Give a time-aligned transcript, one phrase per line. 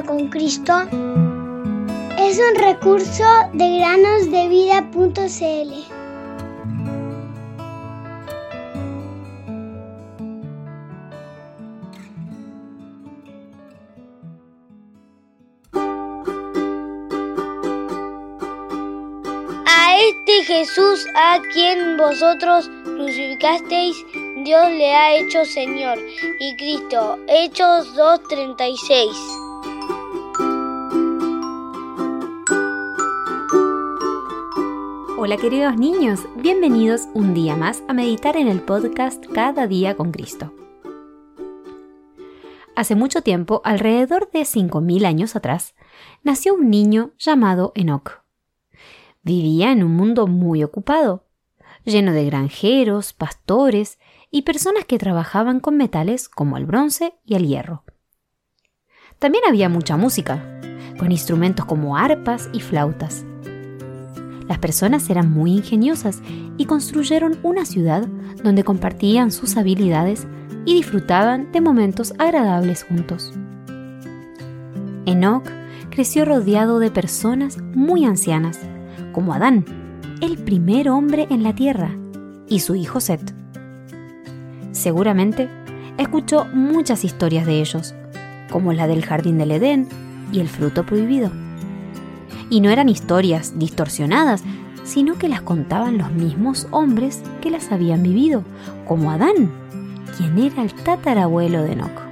[0.00, 0.72] con Cristo
[2.18, 5.72] es un recurso de granosdevida.cl.
[19.66, 23.96] A este Jesús a quien vosotros crucificasteis,
[24.42, 25.98] Dios le ha hecho Señor
[26.40, 27.18] y Cristo.
[27.28, 29.41] Hechos 2.36.
[35.24, 40.10] Hola queridos niños, bienvenidos un día más a meditar en el podcast Cada día con
[40.10, 40.52] Cristo.
[42.74, 45.76] Hace mucho tiempo, alrededor de 5.000 años atrás,
[46.24, 48.24] nació un niño llamado Enoch.
[49.22, 51.28] Vivía en un mundo muy ocupado,
[51.84, 57.46] lleno de granjeros, pastores y personas que trabajaban con metales como el bronce y el
[57.46, 57.84] hierro.
[59.20, 60.60] También había mucha música,
[60.98, 63.24] con instrumentos como arpas y flautas.
[64.48, 66.20] Las personas eran muy ingeniosas
[66.56, 68.06] y construyeron una ciudad
[68.42, 70.26] donde compartían sus habilidades
[70.64, 73.32] y disfrutaban de momentos agradables juntos.
[75.06, 75.48] Enoch
[75.90, 78.60] creció rodeado de personas muy ancianas,
[79.12, 79.64] como Adán,
[80.20, 81.90] el primer hombre en la tierra,
[82.48, 83.34] y su hijo Set.
[84.70, 85.48] Seguramente
[85.98, 87.94] escuchó muchas historias de ellos,
[88.50, 89.88] como la del jardín del Edén
[90.32, 91.30] y el fruto prohibido.
[92.52, 94.44] Y no eran historias distorsionadas,
[94.84, 98.44] sino que las contaban los mismos hombres que las habían vivido,
[98.86, 99.50] como Adán,
[100.18, 102.02] quien era el tatarabuelo de Enoch.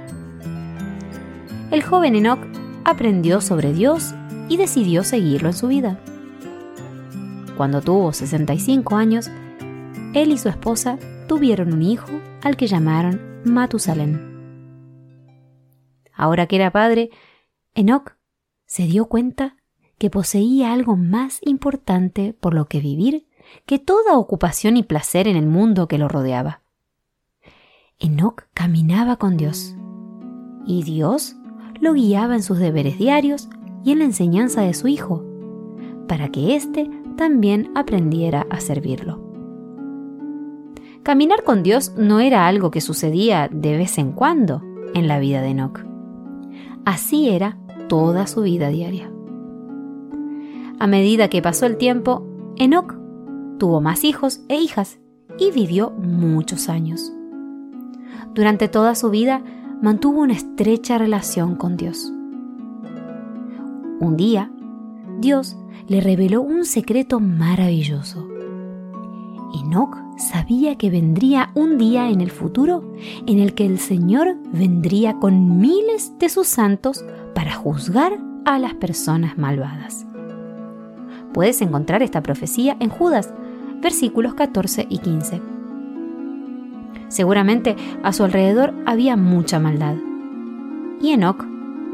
[1.69, 2.39] El joven Enoch
[2.85, 4.15] aprendió sobre Dios
[4.49, 5.99] y decidió seguirlo en su vida.
[7.55, 9.29] Cuando tuvo 65 años,
[10.15, 10.97] él y su esposa
[11.27, 14.19] tuvieron un hijo al que llamaron Matusalén.
[16.15, 17.11] Ahora que era padre,
[17.75, 18.15] Enoch
[18.65, 19.60] se dio cuenta
[20.01, 23.27] que poseía algo más importante por lo que vivir
[23.67, 26.61] que toda ocupación y placer en el mundo que lo rodeaba.
[27.99, 29.75] Enoch caminaba con Dios,
[30.65, 31.35] y Dios
[31.79, 33.47] lo guiaba en sus deberes diarios
[33.83, 35.23] y en la enseñanza de su hijo,
[36.07, 39.21] para que éste también aprendiera a servirlo.
[41.03, 44.63] Caminar con Dios no era algo que sucedía de vez en cuando
[44.95, 45.85] en la vida de Enoch.
[46.85, 49.11] Así era toda su vida diaria.
[50.81, 52.25] A medida que pasó el tiempo,
[52.57, 52.95] Enoch
[53.59, 54.97] tuvo más hijos e hijas
[55.37, 57.13] y vivió muchos años.
[58.33, 59.43] Durante toda su vida
[59.79, 62.11] mantuvo una estrecha relación con Dios.
[63.99, 64.51] Un día,
[65.19, 65.55] Dios
[65.85, 68.27] le reveló un secreto maravilloso.
[69.63, 72.91] Enoch sabía que vendría un día en el futuro
[73.27, 77.05] en el que el Señor vendría con miles de sus santos
[77.35, 80.07] para juzgar a las personas malvadas.
[81.33, 83.33] Puedes encontrar esta profecía en Judas,
[83.81, 85.41] versículos 14 y 15.
[87.07, 89.95] Seguramente a su alrededor había mucha maldad.
[91.01, 91.43] Y Enoch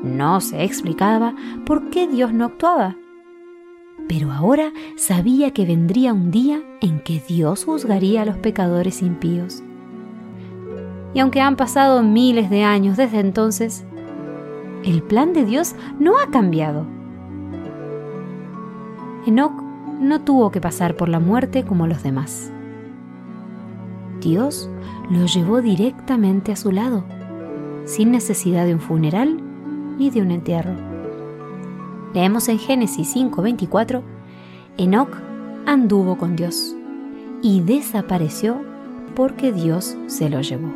[0.04, 2.98] no se explicaba por qué Dios no actuaba
[4.08, 9.64] pero ahora sabía que vendría un día en que Dios juzgaría a los pecadores impíos.
[11.14, 13.86] Y aunque han pasado miles de años desde entonces,
[14.84, 16.86] el plan de Dios no ha cambiado.
[19.28, 19.62] Enoch
[20.00, 22.50] no tuvo que pasar por la muerte como los demás.
[24.22, 24.70] Dios
[25.12, 27.04] lo llevó directamente a su lado,
[27.84, 29.38] sin necesidad de un funeral
[29.98, 30.72] ni de un entierro.
[32.14, 34.02] Leemos en Génesis 5:24,
[34.78, 35.12] Enoch
[35.66, 36.74] anduvo con Dios
[37.42, 38.62] y desapareció
[39.14, 40.72] porque Dios se lo llevó.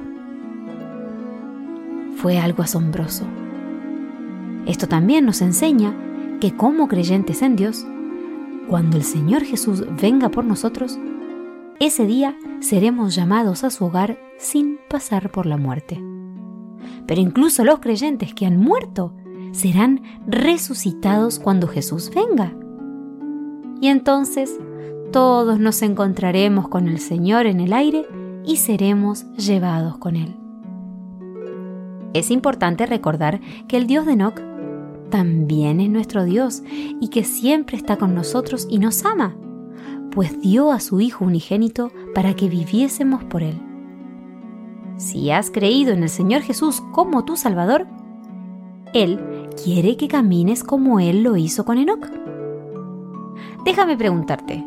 [2.17, 3.23] Fue algo asombroso.
[4.65, 5.95] Esto también nos enseña
[6.41, 7.85] que como creyentes en Dios,
[8.71, 10.97] cuando el Señor Jesús venga por nosotros,
[11.81, 16.01] ese día seremos llamados a su hogar sin pasar por la muerte.
[17.05, 19.13] Pero incluso los creyentes que han muerto
[19.51, 22.55] serán resucitados cuando Jesús venga.
[23.81, 24.57] Y entonces
[25.11, 28.07] todos nos encontraremos con el Señor en el aire
[28.45, 30.37] y seremos llevados con Él.
[32.13, 34.39] Es importante recordar que el Dios de Enoch
[35.11, 39.35] también es nuestro Dios y que siempre está con nosotros y nos ama,
[40.11, 43.61] pues dio a su Hijo unigénito para que viviésemos por Él.
[44.97, 47.87] Si has creído en el Señor Jesús como tu Salvador,
[48.93, 49.19] Él
[49.63, 52.07] quiere que camines como Él lo hizo con Enoch.
[53.63, 54.65] Déjame preguntarte,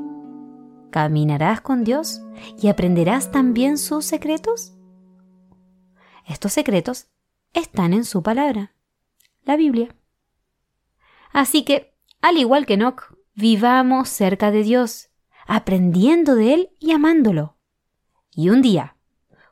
[0.90, 2.22] ¿caminarás con Dios
[2.60, 4.76] y aprenderás también sus secretos?
[6.26, 7.08] Estos secretos
[7.52, 8.72] están en su palabra,
[9.44, 9.88] la Biblia.
[11.34, 11.92] Así que,
[12.22, 15.10] al igual que Enoch, vivamos cerca de Dios,
[15.46, 17.56] aprendiendo de Él y amándolo.
[18.34, 18.96] Y un día,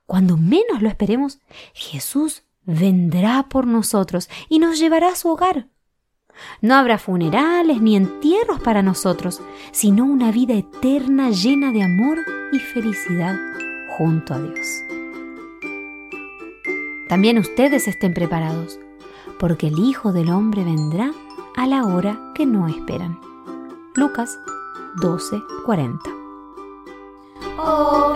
[0.06, 1.40] cuando menos lo esperemos,
[1.75, 5.69] Jesús vendrá por nosotros y nos llevará a su hogar.
[6.61, 9.43] No habrá funerales ni entierros para nosotros,
[9.73, 12.19] sino una vida eterna llena de amor
[12.52, 13.37] y felicidad
[13.99, 14.69] junto a Dios.
[17.08, 18.79] También ustedes estén preparados,
[19.38, 21.12] porque el Hijo del Hombre vendrá
[21.62, 23.20] a la hora que no esperan.
[23.94, 24.37] Lucas
[24.97, 26.00] 12:40
[27.56, 28.12] Oh,